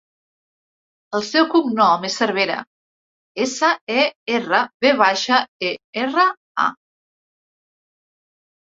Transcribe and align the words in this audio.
El 1.19 1.25
seu 1.27 1.45
cognom 1.51 2.07
és 2.09 2.15
Servera: 2.21 2.57
essa, 3.47 3.71
e, 3.99 4.09
erra, 4.41 4.65
ve 4.87 4.97
baixa, 5.05 5.45
e, 5.71 5.75
erra, 6.09 6.29
a. 6.69 6.71